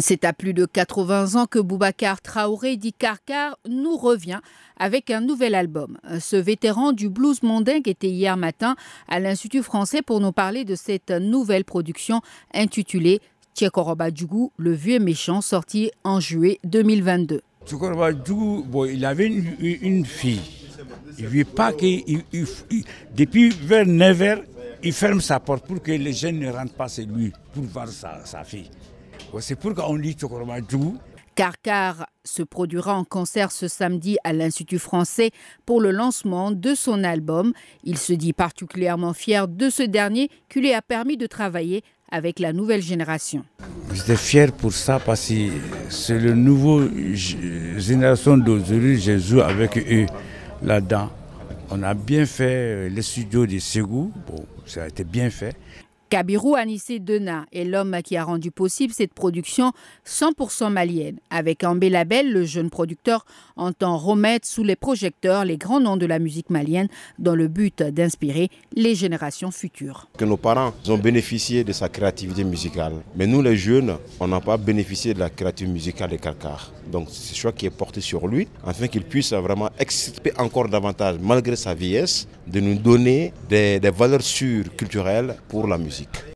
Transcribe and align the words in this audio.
C'est 0.00 0.24
à 0.26 0.34
plus 0.34 0.52
de 0.52 0.66
80 0.66 1.40
ans 1.40 1.46
que 1.46 1.58
Boubacar 1.58 2.20
Traoré 2.20 2.76
dit 2.76 2.92
Karkar 2.92 3.58
nous 3.66 3.96
revient 3.96 4.40
avec 4.76 5.10
un 5.10 5.22
nouvel 5.22 5.54
album. 5.54 5.96
Ce 6.20 6.36
vétéran 6.36 6.92
du 6.92 7.08
blues 7.08 7.42
mondingue 7.42 7.88
était 7.88 8.10
hier 8.10 8.36
matin 8.36 8.76
à 9.08 9.18
l'Institut 9.18 9.62
français 9.62 10.02
pour 10.02 10.20
nous 10.20 10.32
parler 10.32 10.66
de 10.66 10.74
cette 10.74 11.10
nouvelle 11.10 11.64
production 11.64 12.20
intitulée 12.52 13.20
Tchekoroba 13.54 14.10
Djougou, 14.14 14.52
le 14.58 14.72
vieux 14.72 14.98
méchant, 14.98 15.40
sorti 15.40 15.90
en 16.04 16.20
juillet 16.20 16.58
2022. 16.64 17.40
Tchekoroba 17.66 18.10
Djougou, 18.12 18.84
il 18.86 19.06
avait 19.06 19.26
une, 19.26 20.04
fille. 20.04 20.42
Il 21.18 21.30
ne 21.30 21.44
pas 21.44 21.72
que. 21.72 21.86
depuis 23.16 23.48
vers 23.48 23.86
9h, 23.86 24.42
il 24.82 24.92
ferme 24.92 25.22
sa 25.22 25.40
porte 25.40 25.66
pour 25.66 25.82
que 25.82 25.92
les 25.92 26.12
jeunes 26.12 26.40
ne 26.40 26.50
rentrent 26.52 26.74
pas 26.74 26.88
chez 26.88 27.06
lui 27.06 27.32
pour 27.54 27.64
voir 27.64 27.88
sa 27.88 28.44
fille. 28.44 28.70
C'est 29.40 29.56
pourquoi 29.56 29.90
on 29.90 29.96
dit 29.96 30.16
Djougou. 30.18 30.98
Karkar 31.34 32.06
se 32.24 32.42
produira 32.42 32.96
en 32.96 33.04
concert 33.04 33.52
ce 33.52 33.68
samedi 33.68 34.16
à 34.24 34.32
l'Institut 34.32 34.80
français 34.80 35.30
pour 35.66 35.80
le 35.80 35.92
lancement 35.92 36.50
de 36.50 36.74
son 36.74 37.04
album. 37.04 37.52
Il 37.84 37.96
se 37.96 38.12
dit 38.12 38.32
particulièrement 38.32 39.12
fier 39.12 39.46
de 39.46 39.70
ce 39.70 39.84
dernier 39.84 40.30
qui 40.48 40.60
lui 40.60 40.72
a 40.72 40.82
permis 40.82 41.16
de 41.16 41.26
travailler 41.26 41.84
avec 42.10 42.40
la 42.40 42.52
nouvelle 42.52 42.82
génération. 42.82 43.44
J'étais 43.92 44.16
fier 44.16 44.50
pour 44.50 44.72
ça 44.72 44.98
parce 44.98 45.28
que 45.28 45.34
c'est 45.88 46.18
le 46.18 46.34
nouveau 46.34 46.88
génération 47.14 48.36
d'aujourd'hui, 48.36 49.00
je 49.00 49.18
joue 49.18 49.40
avec 49.40 49.78
eux 49.78 50.06
là-dedans. 50.62 51.10
On 51.70 51.82
a 51.84 51.94
bien 51.94 52.26
fait 52.26 52.88
les 52.88 53.02
studios 53.02 53.46
de 53.46 53.58
Ségou, 53.58 54.10
bon, 54.26 54.44
ça 54.66 54.82
a 54.84 54.88
été 54.88 55.04
bien 55.04 55.30
fait. 55.30 55.54
Kabirou 56.08 56.54
Anissé 56.56 57.00
Dena 57.00 57.44
est 57.52 57.64
l'homme 57.64 57.98
qui 58.02 58.16
a 58.16 58.24
rendu 58.24 58.50
possible 58.50 58.94
cette 58.94 59.12
production 59.12 59.72
100% 60.06 60.70
malienne. 60.70 61.18
Avec 61.28 61.64
Ambé 61.64 61.90
Label, 61.90 62.32
le 62.32 62.44
jeune 62.44 62.70
producteur 62.70 63.26
entend 63.56 63.98
remettre 63.98 64.46
sous 64.46 64.64
les 64.64 64.76
projecteurs 64.76 65.44
les 65.44 65.58
grands 65.58 65.80
noms 65.80 65.98
de 65.98 66.06
la 66.06 66.18
musique 66.18 66.48
malienne 66.48 66.88
dans 67.18 67.34
le 67.34 67.48
but 67.48 67.82
d'inspirer 67.82 68.48
les 68.74 68.94
générations 68.94 69.50
futures. 69.50 70.08
Que 70.16 70.24
nos 70.24 70.38
parents 70.38 70.72
ont 70.88 70.96
bénéficié 70.96 71.62
de 71.62 71.72
sa 71.72 71.90
créativité 71.90 72.42
musicale, 72.42 72.94
mais 73.14 73.26
nous 73.26 73.42
les 73.42 73.56
jeunes, 73.56 73.96
on 74.18 74.28
n'a 74.28 74.40
pas 74.40 74.56
bénéficié 74.56 75.12
de 75.12 75.18
la 75.18 75.28
créativité 75.28 75.72
musicale 75.72 76.10
de 76.10 76.16
Karkar. 76.16 76.72
Donc 76.90 77.08
c'est 77.10 77.34
ce 77.34 77.38
choix 77.38 77.52
qui 77.52 77.66
est 77.66 77.70
porté 77.70 78.00
sur 78.00 78.26
lui, 78.26 78.48
afin 78.64 78.88
qu'il 78.88 79.04
puisse 79.04 79.32
vraiment 79.34 79.68
exciper 79.78 80.32
encore 80.38 80.68
davantage, 80.68 81.16
malgré 81.20 81.54
sa 81.54 81.74
vieillesse, 81.74 82.26
de 82.46 82.60
nous 82.60 82.76
donner 82.76 83.32
des, 83.48 83.78
des 83.78 83.90
valeurs 83.90 84.22
sûres 84.22 84.74
culturelles 84.74 85.36
pour 85.48 85.66
la 85.66 85.76
musique. 85.98 86.24